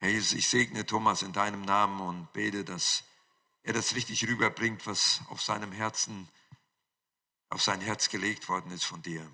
[0.00, 3.04] Herr Jesus, ich segne Thomas in deinem Namen und bete, dass
[3.62, 6.26] er das richtig rüberbringt, was auf seinem Herzen,
[7.50, 9.30] auf sein Herz gelegt worden ist von dir.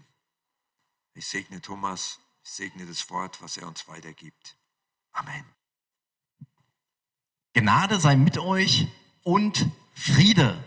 [1.14, 4.56] Ich segne Thomas, ich segne das Wort, was er uns weitergibt.
[5.12, 5.44] Amen.
[7.52, 8.88] Gnade sei mit euch
[9.22, 10.62] und Friede.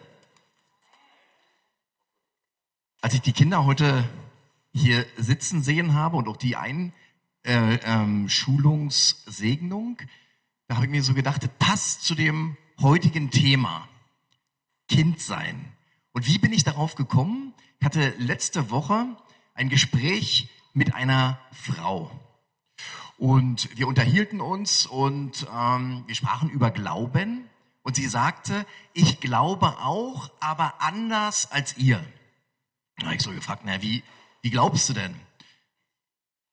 [3.02, 4.10] Als ich die Kinder heute
[4.72, 6.94] hier sitzen sehen habe und auch die Einschulungssegnung,
[7.50, 8.28] äh, ähm,
[10.68, 13.88] da habe ich mir so gedacht, das passt zu dem heutigen Thema.
[14.88, 15.74] Kind sein.
[16.12, 17.54] Und wie bin ich darauf gekommen?
[17.80, 19.08] Ich hatte letzte Woche
[19.56, 22.12] ein Gespräch mit einer Frau.
[23.18, 27.50] Und wir unterhielten uns und ähm, wir sprachen über Glauben.
[27.82, 32.06] Und sie sagte, ich glaube auch, aber anders als ihr.
[32.98, 34.04] Da habe ich so gefragt, na, wie,
[34.42, 35.16] wie glaubst du denn?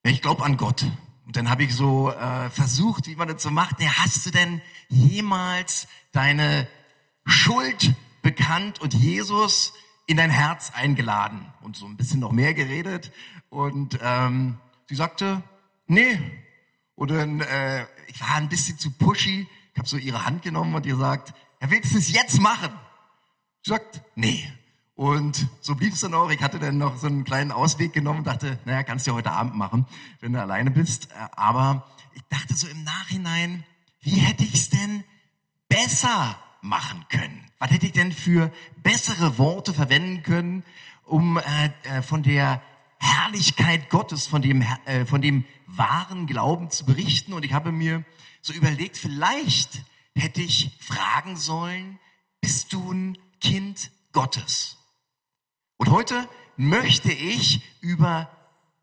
[0.09, 0.85] Ich glaube an Gott.
[1.27, 3.81] Und dann habe ich so äh, versucht, wie man das so macht.
[3.81, 6.69] Ja, hast du denn jemals deine
[7.25, 9.73] Schuld bekannt und Jesus
[10.07, 11.53] in dein Herz eingeladen?
[11.61, 13.11] Und so ein bisschen noch mehr geredet.
[13.49, 15.43] Und ähm, sie sagte,
[15.89, 16.21] nee.
[16.95, 19.49] Und dann, äh, ich war ein bisschen zu pushy.
[19.73, 22.71] Ich habe so ihre Hand genommen und ihr sagt, ja, willst du es jetzt machen?
[23.65, 24.49] Sie sagt, nee.
[24.97, 26.31] Und so blieb es dann auch.
[26.31, 29.17] Ich hatte dann noch so einen kleinen Ausweg genommen und dachte, naja, kannst du ja
[29.17, 29.87] heute Abend machen,
[30.21, 31.11] wenn du alleine bist.
[31.11, 33.65] Äh, aber ich dachte so im Nachhinein,
[34.01, 35.05] wie hätte ich es denn
[35.69, 37.45] besser machen können?
[37.59, 38.51] Was hätte ich denn für
[38.83, 40.65] bessere Worte verwenden können,
[41.05, 41.43] um äh,
[41.85, 42.63] äh von der
[42.99, 47.35] Herrlichkeit Gottes, von dem, äh, von dem wahren Glauben zu berichten?
[47.35, 48.03] Und ich habe mir
[48.41, 49.83] so überlegt, vielleicht
[50.15, 51.99] hätte ich fragen sollen,
[52.41, 54.79] bist du ein Kind Gottes?
[55.77, 58.31] Und heute möchte ich über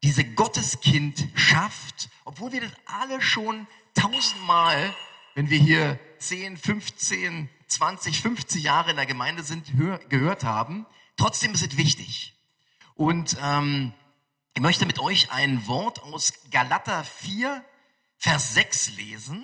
[0.04, 4.94] diese Gotteskindschaft, obwohl wir das alle schon tausendmal,
[5.36, 9.72] wenn wir hier 10, 15, 20, 50 Jahre in der Gemeinde sind,
[10.10, 10.86] gehört haben,
[11.18, 12.36] trotzdem ist es wichtig.
[12.96, 13.94] Und ähm,
[14.54, 17.64] ich möchte mit euch ein Wort aus Galater 4,
[18.20, 19.44] Vers 6 lesen.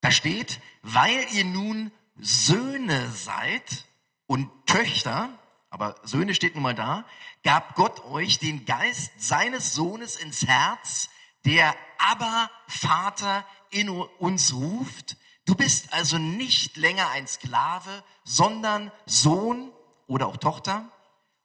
[0.00, 3.84] Da steht, weil ihr nun Söhne seid
[4.26, 5.28] und Töchter,
[5.70, 7.04] aber Söhne steht nun mal da,
[7.42, 11.08] gab Gott euch den Geist seines Sohnes ins Herz,
[11.44, 15.16] der aber Vater in uns ruft.
[15.44, 19.70] Du bist also nicht länger ein Sklave, sondern Sohn
[20.06, 20.90] oder auch Tochter.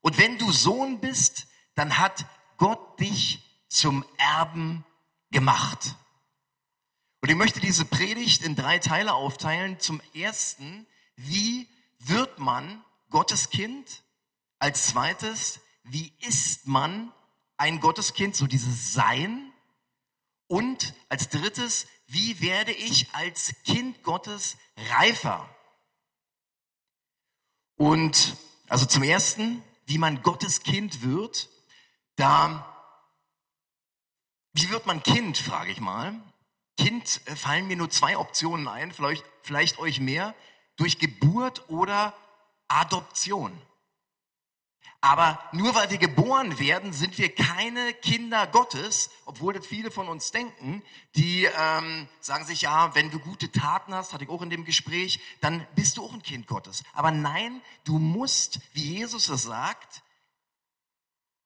[0.01, 2.25] Und wenn du Sohn bist, dann hat
[2.57, 4.83] Gott dich zum Erben
[5.31, 5.95] gemacht.
[7.21, 9.79] Und ich möchte diese Predigt in drei Teile aufteilen.
[9.79, 11.67] Zum ersten, wie
[11.99, 14.03] wird man Gottes Kind?
[14.61, 17.11] Als zweites, wie ist man
[17.57, 19.51] ein Gotteskind, so dieses Sein?
[20.45, 24.57] Und als drittes, wie werde ich als Kind Gottes
[24.91, 25.49] reifer?
[27.75, 31.49] Und also zum ersten, wie man Gottes Kind wird,
[32.15, 32.71] da,
[34.53, 36.13] wie wird man Kind, frage ich mal.
[36.77, 40.35] Kind äh, fallen mir nur zwei Optionen ein, vielleicht, vielleicht euch mehr,
[40.75, 42.15] durch Geburt oder
[42.67, 43.59] Adoption.
[45.03, 50.07] Aber nur weil wir geboren werden, sind wir keine Kinder Gottes, obwohl das viele von
[50.07, 50.83] uns denken,
[51.15, 54.63] die ähm, sagen sich, ja, wenn du gute Taten hast, hatte ich auch in dem
[54.63, 56.83] Gespräch, dann bist du auch ein Kind Gottes.
[56.93, 60.03] Aber nein, du musst, wie Jesus es sagt,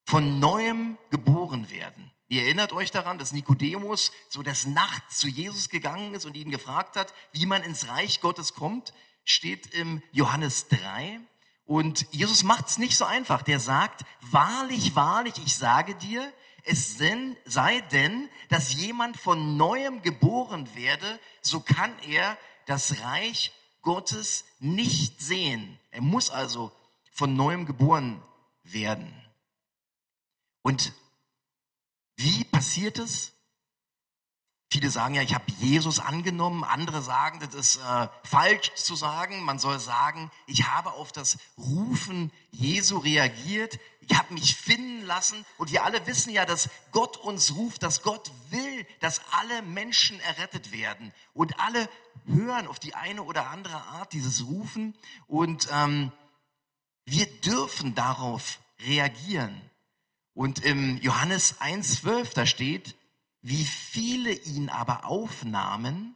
[0.05, 2.11] von neuem geboren werden.
[2.27, 6.51] Ihr erinnert euch daran, dass Nikodemus so des Nachts zu Jesus gegangen ist und ihn
[6.51, 8.93] gefragt hat, wie man ins Reich Gottes kommt,
[9.23, 11.21] steht im Johannes 3.
[11.65, 13.41] Und Jesus macht es nicht so einfach.
[13.41, 16.31] Der sagt, wahrlich, wahrlich, ich sage dir,
[16.63, 16.97] es
[17.45, 25.21] sei denn, dass jemand von neuem geboren werde, so kann er das Reich Gottes nicht
[25.21, 25.79] sehen.
[25.91, 26.71] Er muss also
[27.11, 28.21] von neuem geboren
[28.63, 29.13] werden.
[30.63, 30.91] Und
[32.15, 33.34] wie passiert es?
[34.71, 36.63] Viele sagen ja, ich habe Jesus angenommen.
[36.63, 39.43] Andere sagen, das ist äh, falsch zu sagen.
[39.43, 43.79] Man soll sagen, ich habe auf das Rufen Jesu reagiert.
[44.01, 45.45] Ich habe mich finden lassen.
[45.57, 50.19] Und wir alle wissen ja, dass Gott uns ruft, dass Gott will, dass alle Menschen
[50.19, 51.13] errettet werden.
[51.33, 51.87] Und alle
[52.25, 54.95] hören auf die eine oder andere Art dieses Rufen.
[55.27, 56.11] Und ähm,
[57.05, 59.61] wir dürfen darauf reagieren.
[60.33, 62.95] Und im Johannes 1,12, da steht,
[63.47, 66.15] wie viele ihn aber aufnahmen,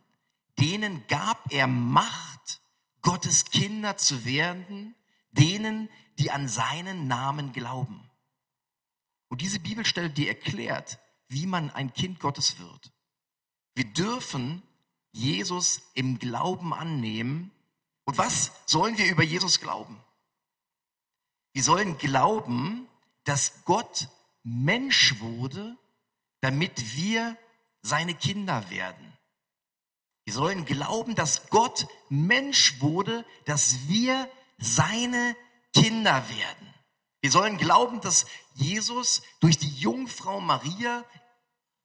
[0.58, 2.60] denen gab er Macht,
[3.04, 4.96] Gottes Kinder zu werden,
[5.30, 8.10] denen, die an seinen Namen glauben.
[9.28, 10.98] Und diese Bibelstelle, die erklärt,
[11.28, 12.92] wie man ein Kind Gottes wird.
[13.76, 14.64] Wir dürfen
[15.12, 17.52] Jesus im Glauben annehmen.
[18.06, 20.04] Und was sollen wir über Jesus glauben?
[21.54, 22.88] Wir sollen glauben,
[23.24, 24.10] dass Gott
[24.42, 25.78] Mensch wurde,
[26.42, 27.38] damit wir
[27.82, 29.18] seine Kinder werden.
[30.26, 35.36] Wir sollen glauben, dass Gott Mensch wurde, dass wir seine
[35.74, 36.74] Kinder werden.
[37.22, 41.04] Wir sollen glauben, dass Jesus durch die Jungfrau Maria,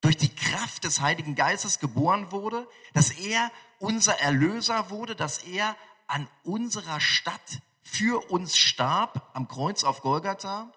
[0.00, 5.76] durch die Kraft des Heiligen Geistes geboren wurde, dass er unser Erlöser wurde, dass er
[6.06, 10.72] an unserer Stadt für uns starb am Kreuz auf Golgatha.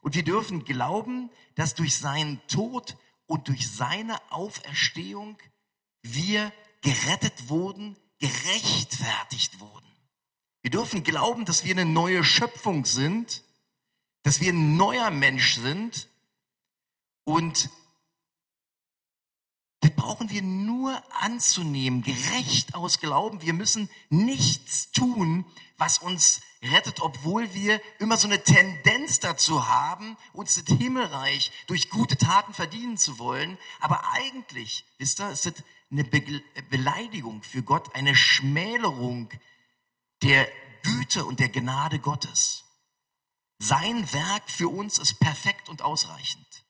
[0.00, 2.96] Und wir dürfen glauben, dass durch seinen Tod
[3.34, 5.36] und durch seine Auferstehung
[6.02, 6.52] wir
[6.82, 9.90] gerettet wurden, gerechtfertigt wurden.
[10.62, 13.42] Wir dürfen glauben, dass wir eine neue Schöpfung sind,
[14.22, 16.08] dass wir ein neuer Mensch sind
[17.24, 17.70] und
[19.80, 23.42] das brauchen wir nur anzunehmen, gerecht aus Glauben.
[23.42, 25.44] Wir müssen nichts tun,
[25.76, 31.90] was uns rettet, obwohl wir immer so eine Tendenz dazu haben, uns das Himmelreich durch
[31.90, 33.58] gute Taten verdienen zu wollen.
[33.80, 35.54] Aber eigentlich, wisst ihr, ist das
[35.90, 39.30] eine Be Beleidigung für Gott, eine Schmälerung
[40.22, 40.48] der
[40.82, 42.64] Güte und der Gnade Gottes.
[43.58, 46.64] Sein Werk für uns ist perfekt und ausreichend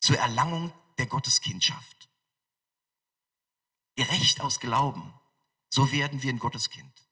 [0.00, 2.08] zur Erlangung der Gotteskindschaft.
[3.96, 5.12] Gerecht aus Glauben,
[5.68, 7.05] so werden wir ein Gotteskind.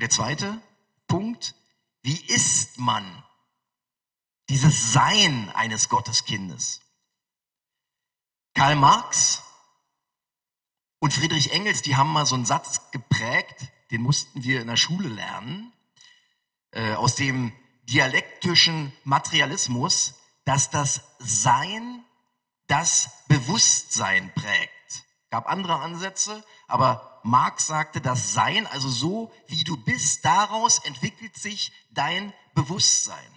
[0.00, 0.62] Der zweite
[1.08, 1.54] Punkt,
[2.00, 3.22] wie ist man
[4.48, 6.80] dieses Sein eines Gotteskindes?
[8.54, 9.42] Karl Marx
[11.00, 14.78] und Friedrich Engels, die haben mal so einen Satz geprägt, den mussten wir in der
[14.78, 15.70] Schule lernen,
[16.70, 17.52] äh, aus dem
[17.82, 20.14] dialektischen Materialismus,
[20.46, 22.02] dass das Sein
[22.68, 24.79] das Bewusstsein prägt.
[25.30, 31.36] Gab andere Ansätze, aber Marx sagte, das Sein, also so wie du bist, daraus entwickelt
[31.36, 33.30] sich dein Bewusstsein.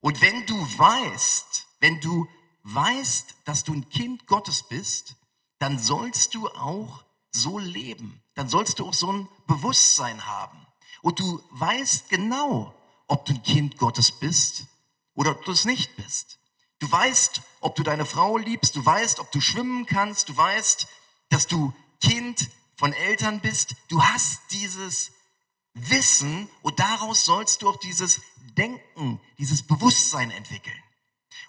[0.00, 2.28] Und wenn du weißt, wenn du
[2.62, 5.16] weißt, dass du ein Kind Gottes bist,
[5.58, 8.22] dann sollst du auch so leben.
[8.34, 10.66] Dann sollst du auch so ein Bewusstsein haben.
[11.02, 12.74] Und du weißt genau,
[13.06, 14.66] ob du ein Kind Gottes bist
[15.14, 16.38] oder ob du es nicht bist.
[16.78, 20.86] Du weißt, ob du deine Frau liebst, du weißt, ob du schwimmen kannst, du weißt,
[21.30, 23.74] dass du Kind von Eltern bist.
[23.88, 25.12] Du hast dieses
[25.74, 28.20] Wissen und daraus sollst du auch dieses
[28.56, 30.78] Denken, dieses Bewusstsein entwickeln.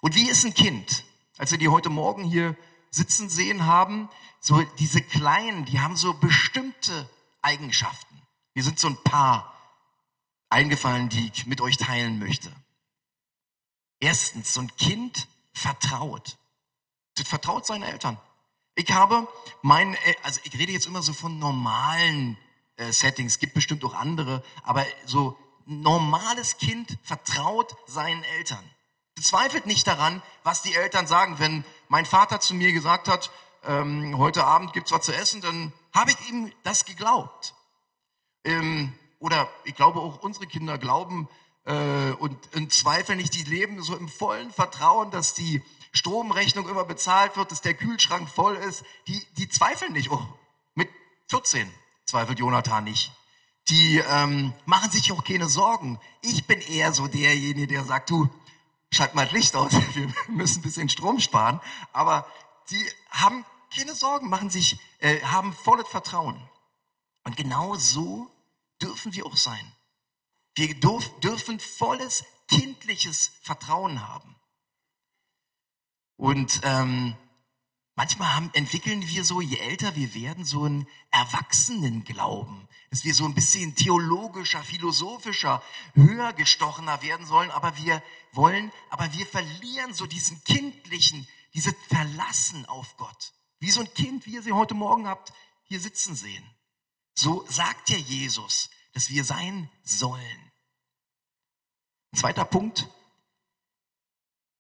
[0.02, 1.04] Und wie ist ein Kind?
[1.38, 2.56] Als wir die heute Morgen hier
[2.92, 7.10] sitzen sehen haben, so diese Kleinen, die haben so bestimmte
[7.42, 8.22] Eigenschaften.
[8.54, 9.54] Mir sind so ein paar
[10.50, 12.52] eingefallen, die ich mit euch teilen möchte.
[14.00, 16.38] Erstens, so ein Kind vertraut.
[17.24, 18.20] Vertraut seinen Eltern.
[18.76, 19.28] Ich habe
[19.62, 22.38] mein, also ich rede jetzt immer so von normalen
[22.76, 28.64] äh, Settings, gibt bestimmt auch andere, aber so normales Kind vertraut seinen Eltern.
[29.22, 31.40] Zweifelt nicht daran, was die Eltern sagen.
[31.40, 33.32] Wenn mein Vater zu mir gesagt hat,
[33.64, 37.56] ähm, heute Abend gibt's was zu essen, dann habe ich ihm das geglaubt.
[38.44, 41.30] Ähm, oder ich glaube auch unsere Kinder glauben,
[41.66, 46.86] äh, und in Zweifel nicht, die leben so im vollen Vertrauen, dass die Stromrechnung immer
[46.86, 48.84] bezahlt wird, dass der Kühlschrank voll ist.
[49.08, 50.12] Die, die zweifeln nicht.
[50.12, 50.22] Oh,
[50.76, 50.90] mit
[51.30, 51.70] 14
[52.06, 53.12] zweifelt Jonathan nicht.
[53.70, 56.00] Die ähm, machen sich auch keine Sorgen.
[56.22, 58.30] Ich bin eher so derjenige, der sagt, du,
[58.92, 61.60] schalt mal das Licht aus, wir müssen ein bisschen Strom sparen.
[61.92, 62.28] Aber
[62.70, 63.44] die haben
[63.76, 66.40] keine Sorgen, machen sich, äh, haben volles Vertrauen.
[67.24, 68.30] Und genau so
[68.82, 69.72] dürfen wir auch sein.
[70.56, 74.36] Wir dürfen volles kindliches Vertrauen haben.
[76.18, 77.16] Und ähm,
[77.96, 83.26] manchmal haben, entwickeln wir so, je älter wir werden, so einen Erwachsenenglauben, dass wir so
[83.26, 85.62] ein bisschen theologischer, philosophischer,
[85.94, 92.66] höher gestochener werden sollen, aber wir wollen, aber wir verlieren so diesen kindlichen, dieses Verlassen
[92.68, 93.34] auf Gott.
[93.60, 95.34] Wie so ein Kind, wie ihr sie heute Morgen habt,
[95.64, 96.44] hier sitzen sehen.
[97.14, 100.45] So sagt ja Jesus, dass wir sein sollen.
[102.16, 102.88] Zweiter Punkt.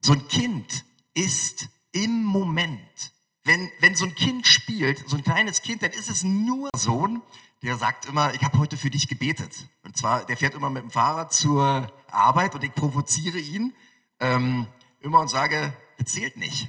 [0.01, 3.13] So ein Kind ist im Moment.
[3.43, 7.21] Wenn, wenn so ein Kind spielt, so ein kleines Kind, dann ist es nur Sohn,
[7.63, 9.67] der sagt immer, ich habe heute für dich gebetet.
[9.83, 13.73] Und zwar, der fährt immer mit dem Fahrrad zur Arbeit und ich provoziere ihn
[14.19, 14.67] ähm,
[15.01, 16.67] immer und sage, das zählt nicht.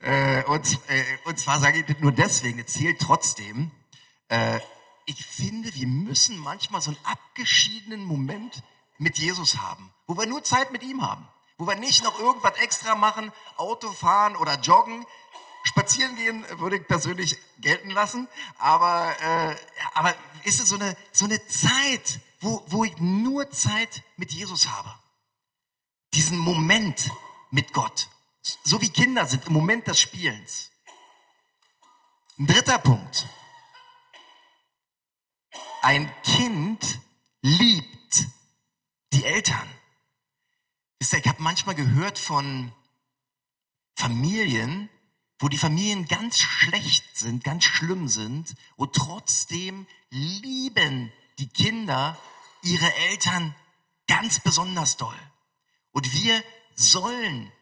[0.00, 3.70] Äh, und, äh, und zwar sage ich das nur deswegen, es zählt trotzdem.
[4.28, 4.60] Äh,
[5.06, 8.62] ich finde, wir müssen manchmal so einen abgeschiedenen Moment
[9.00, 12.58] mit Jesus haben wo wir nur Zeit mit ihm haben, wo wir nicht noch irgendwas
[12.58, 15.06] extra machen, Auto fahren oder joggen,
[15.62, 18.26] spazieren gehen würde ich persönlich gelten lassen,
[18.58, 19.56] aber, äh,
[19.94, 24.68] aber ist es so eine, so eine Zeit, wo, wo ich nur Zeit mit Jesus
[24.68, 24.92] habe.
[26.12, 27.08] Diesen Moment
[27.52, 28.08] mit Gott.
[28.64, 30.72] So wie Kinder sind im Moment des Spielens.
[32.36, 33.28] Ein dritter Punkt.
[35.82, 36.98] Ein Kind
[37.42, 37.89] liebt
[39.20, 39.68] die Eltern.
[40.98, 42.72] Ich habe manchmal gehört von
[43.94, 44.88] Familien,
[45.38, 52.18] wo die Familien ganz schlecht sind, ganz schlimm sind und trotzdem lieben die Kinder
[52.62, 53.54] ihre Eltern
[54.06, 55.18] ganz besonders doll.
[55.92, 56.42] Und wir
[56.74, 57.52] sollen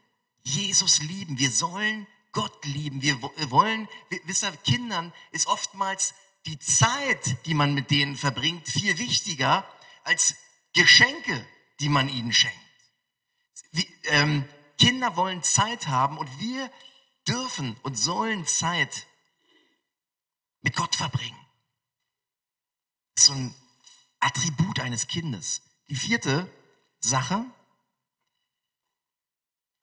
[0.42, 3.88] Jesus lieben, wir sollen Gott lieben, wir wollen,
[4.24, 6.14] wisst ihr, Kindern ist oftmals
[6.46, 9.68] die Zeit, die man mit denen verbringt, viel wichtiger
[10.04, 10.36] als
[10.74, 11.46] Geschenke,
[11.80, 12.56] die man ihnen schenkt.
[13.72, 14.48] Wie, ähm,
[14.78, 16.70] Kinder wollen Zeit haben und wir
[17.26, 19.06] dürfen und sollen Zeit
[20.62, 21.38] mit Gott verbringen.
[23.14, 23.54] Das ist so ein
[24.20, 25.62] Attribut eines Kindes.
[25.88, 26.50] Die vierte
[27.00, 27.44] Sache.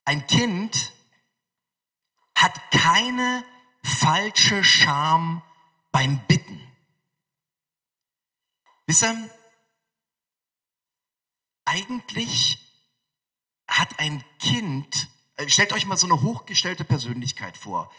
[0.06, 0.94] Ein Kind
[2.36, 3.44] hat keine
[3.84, 5.42] falsche Scham
[5.92, 6.62] beim Bitten.
[8.86, 9.30] Wisst ihr,
[11.66, 12.60] eigentlich
[13.68, 15.08] hat ein Kind,
[15.38, 17.92] äh, stellt euch mal so eine hochgestellte Persönlichkeit vor.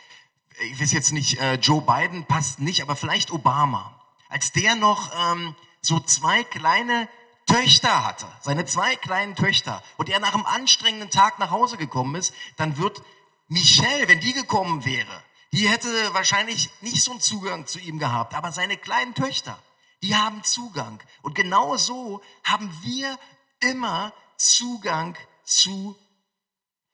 [0.70, 4.00] Ich weiß jetzt nicht, äh, Joe Biden passt nicht, aber vielleicht Obama.
[4.28, 7.08] Als der noch ähm, so zwei kleine
[7.46, 12.14] Töchter hatte, seine zwei kleinen Töchter, und er nach einem anstrengenden Tag nach Hause gekommen
[12.14, 13.02] ist, dann wird
[13.48, 18.34] Michelle, wenn die gekommen wäre, die hätte wahrscheinlich nicht so einen Zugang zu ihm gehabt,
[18.34, 19.58] aber seine kleinen Töchter,
[20.02, 21.00] die haben Zugang.
[21.22, 23.18] Und genau so haben wir
[23.60, 25.96] immer Zugang zu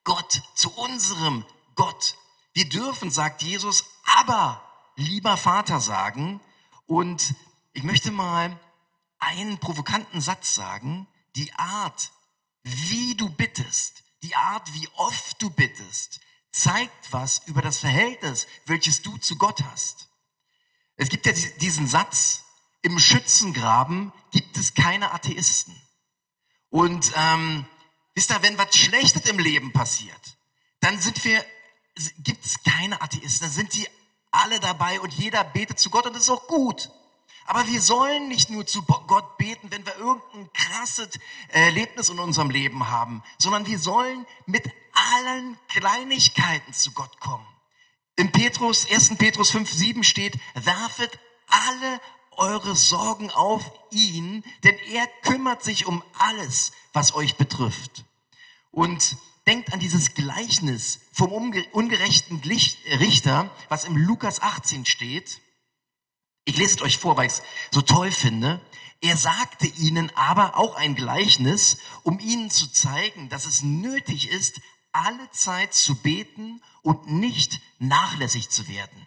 [0.04, 2.16] Gott, zu unserem Gott.
[2.54, 4.62] Wir dürfen, sagt Jesus, aber
[4.96, 6.40] lieber Vater sagen.
[6.86, 7.34] Und
[7.72, 8.58] ich möchte mal
[9.18, 11.06] einen provokanten Satz sagen.
[11.36, 12.12] Die Art,
[12.62, 19.02] wie du bittest, die Art, wie oft du bittest, zeigt was über das Verhältnis, welches
[19.02, 20.08] du zu Gott hast.
[20.96, 22.44] Es gibt ja diesen Satz,
[22.82, 25.74] im Schützengraben gibt es keine Atheisten.
[26.72, 27.66] Und ähm,
[28.14, 30.36] Wisst ihr, wenn was Schlechtes im Leben passiert,
[30.80, 31.44] dann sind wir,
[32.18, 33.88] gibt es keine Atheisten, dann sind die
[34.30, 36.90] alle dabei und jeder betet zu Gott und das ist auch gut.
[37.46, 42.50] Aber wir sollen nicht nur zu Gott beten, wenn wir irgendein krasses Erlebnis in unserem
[42.50, 47.46] Leben haben, sondern wir sollen mit allen Kleinigkeiten zu Gott kommen.
[48.16, 49.16] Im Petrus, 1.
[49.16, 52.00] Petrus 5, 7 steht, werfet alle
[52.36, 58.04] eure Sorgen auf ihn, denn er kümmert sich um alles, was euch betrifft.
[58.70, 65.40] Und denkt an dieses Gleichnis vom ungerechten Richter, was im Lukas 18 steht.
[66.44, 68.60] Ich lese es euch vor, weil ich es so toll finde.
[69.00, 74.60] Er sagte ihnen aber auch ein Gleichnis, um ihnen zu zeigen, dass es nötig ist,
[74.92, 79.06] alle Zeit zu beten und nicht nachlässig zu werden.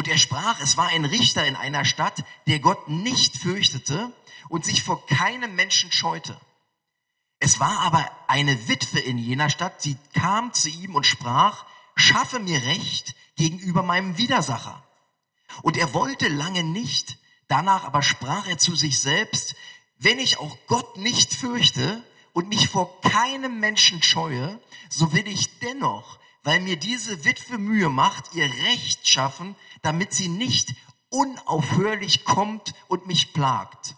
[0.00, 4.10] Und er sprach, es war ein Richter in einer Stadt, der Gott nicht fürchtete
[4.48, 6.40] und sich vor keinem Menschen scheute.
[7.38, 11.66] Es war aber eine Witwe in jener Stadt, sie kam zu ihm und sprach,
[11.96, 14.82] schaffe mir Recht gegenüber meinem Widersacher.
[15.60, 19.54] Und er wollte lange nicht, danach aber sprach er zu sich selbst,
[19.98, 22.02] wenn ich auch Gott nicht fürchte
[22.32, 27.88] und mich vor keinem Menschen scheue, so will ich dennoch, weil mir diese Witwe Mühe
[27.88, 30.74] macht, ihr Recht schaffen, damit sie nicht
[31.10, 33.96] unaufhörlich kommt und mich plagt.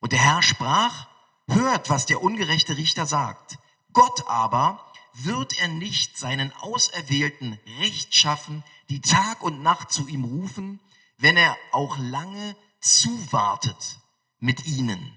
[0.00, 1.08] Und der Herr sprach,
[1.48, 3.58] hört, was der ungerechte Richter sagt.
[3.92, 10.24] Gott aber wird er nicht seinen Auserwählten Recht schaffen, die Tag und Nacht zu ihm
[10.24, 10.80] rufen,
[11.18, 13.98] wenn er auch lange zuwartet
[14.38, 15.16] mit ihnen.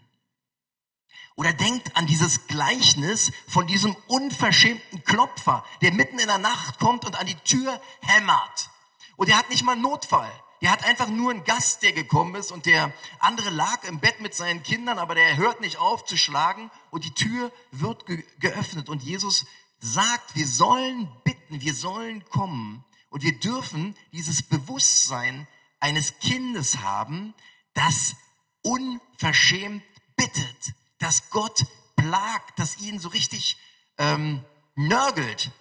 [1.38, 7.06] Oder denkt an dieses Gleichnis von diesem unverschämten Klopfer, der mitten in der Nacht kommt
[7.06, 8.72] und an die Tür hämmert.
[9.17, 10.32] Und er hat nicht mal einen Notfall.
[10.62, 14.20] Der hat einfach nur einen Gast, der gekommen ist und der andere lag im Bett
[14.20, 18.24] mit seinen Kindern, aber der hört nicht auf zu schlagen und die Tür wird ge
[18.39, 19.46] geöffnet und Jesus
[19.79, 25.48] sagt, wir sollen bitten, wir sollen kommen und wir dürfen dieses Bewusstsein
[25.79, 27.36] eines Kindes haben,
[27.75, 28.15] das
[28.63, 29.84] unverschämt
[30.15, 33.58] bittet, dass Gott plagt, dass ihn so richtig
[33.98, 34.44] ähm,
[34.75, 35.51] nörgelt.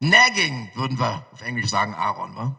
[0.00, 2.36] Nagging würden wir auf Englisch sagen, Aaron.
[2.36, 2.56] wa?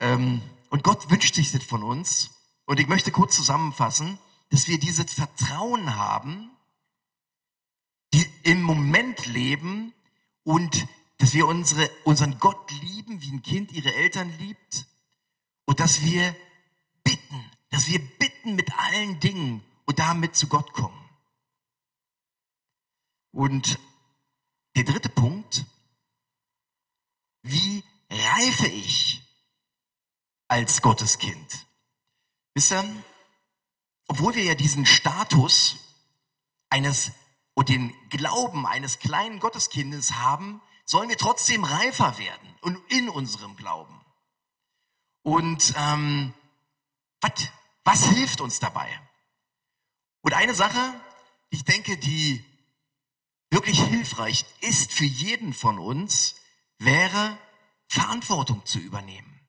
[0.00, 2.30] Ähm, und Gott wünscht sich das von uns.
[2.64, 4.18] Und ich möchte kurz zusammenfassen,
[4.50, 6.50] dass wir dieses Vertrauen haben,
[8.14, 9.92] die im Moment leben
[10.44, 10.86] und
[11.18, 14.86] dass wir unsere, unseren Gott lieben, wie ein Kind ihre Eltern liebt
[15.64, 16.34] und dass wir
[17.04, 21.01] bitten, dass wir bitten mit allen Dingen und damit zu Gott kommen.
[23.32, 23.78] Und
[24.76, 25.64] der dritte Punkt,
[27.42, 29.22] wie reife ich
[30.48, 31.66] als Gotteskind?
[32.54, 32.84] Wisst ihr,
[34.08, 35.76] obwohl wir ja diesen Status
[36.68, 37.10] eines
[37.54, 43.56] und den Glauben eines kleinen Gotteskindes haben, sollen wir trotzdem reifer werden und in unserem
[43.56, 44.00] Glauben.
[45.22, 46.34] Und ähm,
[47.20, 47.52] wat,
[47.84, 48.88] was hilft uns dabei?
[50.22, 51.00] Und eine Sache,
[51.50, 52.44] ich denke, die
[53.52, 56.36] wirklich hilfreich ist für jeden von uns,
[56.78, 57.36] wäre
[57.86, 59.40] Verantwortung zu übernehmen.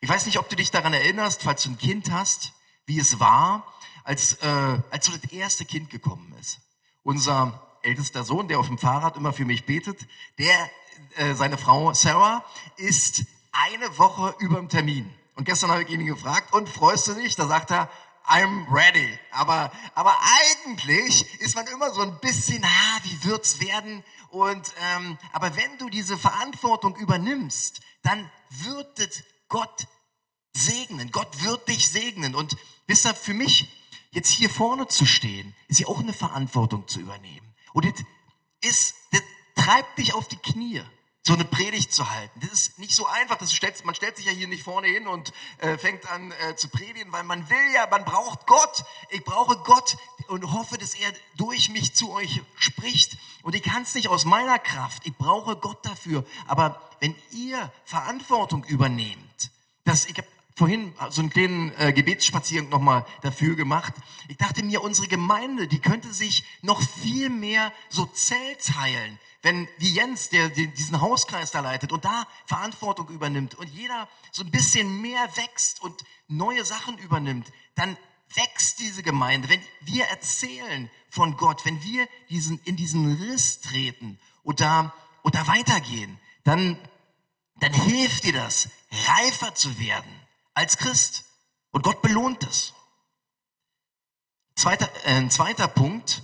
[0.00, 2.52] Ich weiß nicht, ob du dich daran erinnerst, falls du ein Kind hast,
[2.86, 3.66] wie es war,
[4.04, 6.60] als, äh, als so das erste Kind gekommen ist.
[7.02, 10.06] Unser ältester Sohn, der auf dem Fahrrad immer für mich betet,
[10.38, 10.70] der,
[11.16, 12.44] äh, seine Frau Sarah,
[12.76, 15.12] ist eine Woche über dem Termin.
[15.34, 17.34] Und gestern habe ich ihn gefragt, und freust du dich?
[17.34, 17.90] Da sagt er,
[18.28, 19.18] I'm ready.
[19.30, 24.02] Aber, aber eigentlich ist man immer so ein bisschen, ah, wie wird's werden?
[24.30, 29.86] Und, ähm, aber wenn du diese Verantwortung übernimmst, dann wird es Gott
[30.52, 31.10] segnen.
[31.12, 32.34] Gott wird dich segnen.
[32.34, 32.56] Und
[32.86, 33.68] wisst ihr, für mich,
[34.10, 37.54] jetzt hier vorne zu stehen, ist ja auch eine Verantwortung zu übernehmen.
[37.72, 38.04] Und das
[38.62, 39.22] ist, das
[39.54, 40.82] treibt dich auf die Knie,
[41.26, 42.38] so eine Predigt zu halten.
[42.40, 43.36] Das ist nicht so einfach.
[43.36, 46.54] Das stellt, man stellt sich ja hier nicht vorne hin und äh, fängt an äh,
[46.54, 48.84] zu predigen, weil man will ja, man braucht Gott.
[49.10, 49.96] Ich brauche Gott
[50.28, 53.18] und hoffe, dass er durch mich zu euch spricht.
[53.42, 55.04] Und ich kann es nicht aus meiner Kraft.
[55.04, 56.24] Ich brauche Gott dafür.
[56.46, 59.50] Aber wenn ihr Verantwortung übernehmt,
[59.82, 63.92] dass ich habe vorhin so einen kleinen äh, Gebetsspaziergang nochmal dafür gemacht.
[64.28, 69.68] Ich dachte mir, unsere Gemeinde, die könnte sich noch viel mehr so Zell teilen, wenn
[69.78, 74.50] wie Jens, der, diesen Hauskreis da leitet und da Verantwortung übernimmt und jeder so ein
[74.50, 77.96] bisschen mehr wächst und neue Sachen übernimmt, dann
[78.34, 79.48] wächst diese Gemeinde.
[79.48, 85.34] Wenn wir erzählen von Gott, wenn wir diesen, in diesen Riss treten und da, und
[85.34, 86.78] da weitergehen, dann,
[87.60, 88.68] dann hilft dir das,
[89.06, 90.10] reifer zu werden
[90.54, 91.24] als Christ.
[91.70, 92.72] Und Gott belohnt es.
[94.54, 96.22] Zweiter, äh, ein zweiter Punkt.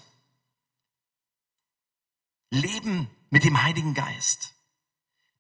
[2.53, 4.53] Leben mit dem Heiligen Geist.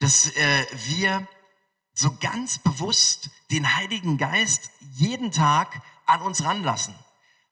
[0.00, 1.28] Dass äh, wir
[1.94, 6.94] so ganz bewusst den Heiligen Geist jeden Tag an uns ranlassen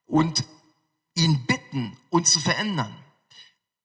[0.06, 0.44] und
[1.14, 2.94] ihn bitten, uns zu verändern.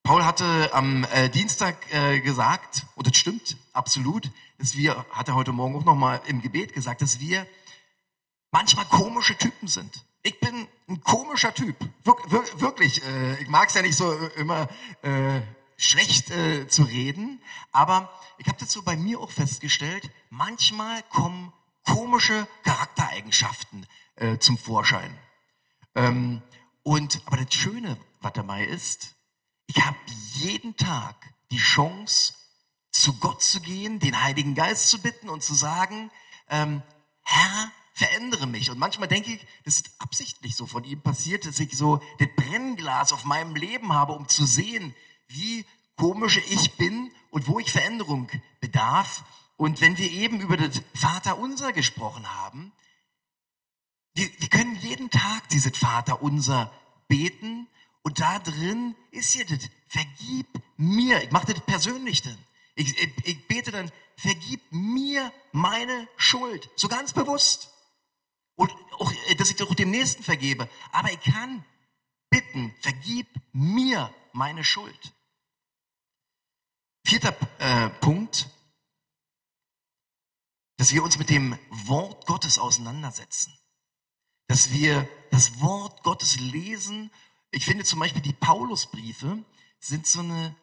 [0.03, 5.35] Paul hatte am äh, Dienstag äh, gesagt, und das stimmt absolut, dass wir, hat er
[5.35, 7.45] heute Morgen auch nochmal im Gebet gesagt, dass wir
[8.51, 10.05] manchmal komische Typen sind.
[10.23, 11.75] Ich bin ein komischer Typ.
[12.03, 14.69] Wir, wir, wirklich, äh, ich mag es ja nicht so immer
[15.01, 15.41] äh,
[15.77, 21.53] schlecht äh, zu reden, aber ich habe so bei mir auch festgestellt, manchmal kommen
[21.85, 23.85] komische Charaktereigenschaften
[24.15, 25.17] äh, zum Vorschein.
[25.95, 26.41] Ähm,
[26.83, 29.15] und aber das Schöne, was dabei ist,
[29.67, 29.97] ich habe
[30.33, 31.15] jeden Tag
[31.51, 32.33] die Chance,
[32.91, 36.11] zu Gott zu gehen, den Heiligen Geist zu bitten und zu sagen,
[36.49, 36.81] ähm,
[37.23, 38.71] Herr, verändere mich.
[38.71, 42.29] Und manchmal denke ich, das ist absichtlich so von ihm passiert, dass ich so das
[42.35, 44.95] Brennglas auf meinem Leben habe, um zu sehen,
[45.27, 49.23] wie komisch ich bin und wo ich Veränderung bedarf.
[49.57, 52.71] Und wenn wir eben über das Vater unser gesprochen haben,
[54.13, 56.71] wir, wir können jeden Tag dieses Vater unser
[57.07, 57.67] beten
[58.03, 62.37] und da drin ist ja das, vergib mir, ich mache das persönlich dann.
[62.75, 67.71] Ich, ich, ich bete dann, vergib mir meine Schuld, so ganz bewusst.
[68.55, 70.69] Und auch, dass ich auch dem Nächsten vergebe.
[70.91, 71.65] Aber ich kann
[72.29, 75.14] bitten, vergib mir meine Schuld.
[77.05, 78.49] Vierter äh, Punkt,
[80.77, 83.57] dass wir uns mit dem Wort Gottes auseinandersetzen.
[84.47, 87.09] Dass wir das Wort Gottes lesen
[87.55, 89.43] ich finde zum Beispiel die Paulusbriefe
[89.79, 90.55] sind so eine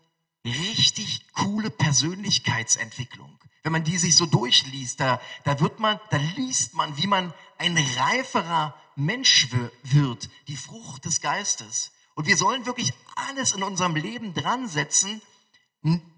[0.45, 3.39] richtig coole Persönlichkeitsentwicklung.
[3.63, 7.33] Wenn man die sich so durchliest, da, da wird man, da liest man, wie man
[7.57, 9.49] ein reiferer Mensch
[9.85, 11.93] wird, die Frucht des Geistes.
[12.15, 15.23] Und wir sollen wirklich alles in unserem Leben dran setzen,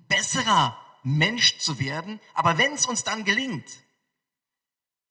[0.08, 2.20] besserer Mensch zu werden.
[2.34, 3.68] Aber wenn es uns dann gelingt,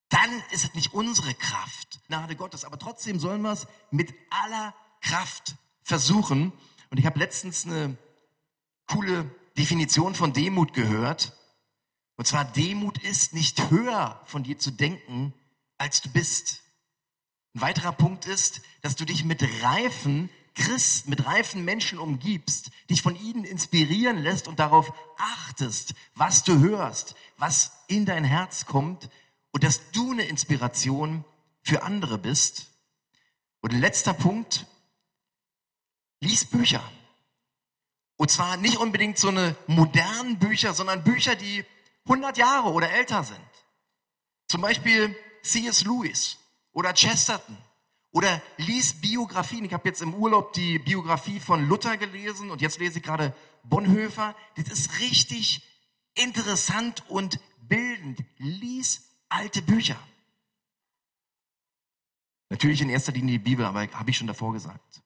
[0.10, 2.65] dann ist es nicht unsere Kraft, Gnade Gottes.
[2.65, 6.53] Aber trotzdem sollen wir es mit aller Kraft versuchen.
[6.89, 7.97] Und ich habe letztens eine
[8.88, 11.34] coole Definition von Demut gehört.
[12.15, 15.34] Und zwar, Demut ist nicht höher von dir zu denken,
[15.77, 16.62] als du bist.
[17.56, 23.02] Ein weiterer Punkt ist, dass du dich mit reifen Christen, mit reifen Menschen umgibst, dich
[23.02, 29.10] von ihnen inspirieren lässt und darauf achtest, was du hörst, was in dein Herz kommt
[29.52, 31.26] und dass du eine Inspiration
[31.62, 32.68] für andere bist.
[33.62, 34.68] Und letzter Punkt,
[36.20, 36.84] lies Bücher.
[38.18, 41.66] Und zwar nicht unbedingt so eine modernen Bücher, sondern Bücher, die
[42.06, 43.39] 100 Jahre oder älter sind.
[44.48, 45.84] Zum Beispiel C.S.
[45.84, 46.38] Lewis
[46.74, 47.58] oder Chesterton
[48.13, 49.65] oder lies Biografien.
[49.65, 53.36] Ich habe jetzt im Urlaub die Biografie von Luther gelesen und jetzt lese ich gerade
[53.63, 54.36] Bonhoeffer.
[54.56, 55.67] Das ist richtig
[56.13, 58.23] interessant und bildend.
[58.38, 59.97] Lies alte Bücher.
[62.49, 65.02] Natürlich in erster Linie die Bibel, aber habe ich schon davor gesagt.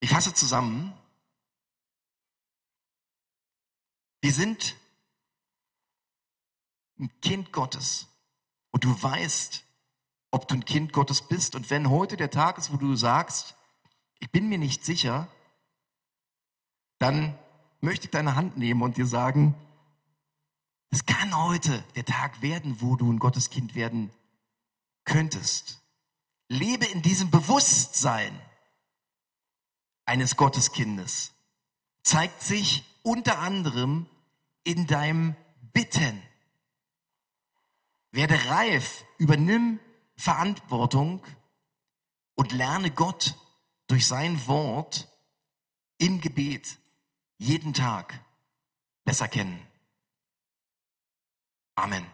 [0.00, 0.94] Ich fasse zusammen.
[4.22, 4.76] Wir sind
[6.98, 8.06] ein Kind Gottes
[8.70, 9.62] und du weißt,
[10.30, 11.54] ob du ein Kind Gottes bist.
[11.54, 13.56] Und wenn heute der Tag ist, wo du sagst,
[14.18, 15.28] ich bin mir nicht sicher,
[16.98, 17.36] dann
[17.80, 19.54] möchte ich deine Hand nehmen und dir sagen,
[20.90, 24.10] es kann heute der Tag werden, wo du ein Gotteskind werden
[25.04, 25.80] könntest.
[26.48, 28.38] Lebe in diesem Bewusstsein
[30.04, 31.32] eines Gotteskindes.
[32.02, 34.06] Zeigt sich unter anderem
[34.64, 35.36] in deinem
[35.72, 36.20] Bitten.
[38.10, 39.78] Werde reif, übernimm
[40.20, 41.22] Verantwortung
[42.34, 43.36] und lerne Gott
[43.86, 45.08] durch sein Wort
[45.96, 46.78] im Gebet
[47.38, 48.22] jeden Tag
[49.04, 49.66] besser kennen.
[51.74, 52.06] Amen.